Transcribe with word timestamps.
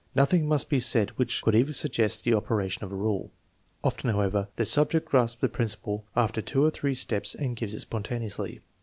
Nothing 0.15 0.47
must 0.47 0.67
be 0.67 0.79
said 0.79 1.11
which 1.11 1.43
could 1.43 1.53
even 1.53 1.73
suggest 1.73 2.23
the 2.23 2.33
operation 2.33 2.83
of 2.83 2.91
a 2.91 2.95
rule. 2.95 3.29
Often, 3.83 4.09
however, 4.09 4.47
the 4.55 4.65
subject 4.65 5.07
grasps 5.07 5.39
the 5.39 5.47
principle 5.47 6.05
after 6.15 6.41
two 6.41 6.65
or 6.65 6.71
three 6.71 6.95
steps 6.95 7.35
and 7.35 7.55
gives 7.55 7.75
it 7.75 7.81
spontaneously. 7.81 8.61